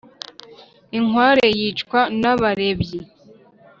[0.97, 2.99] inkware yicwa n’abarebyi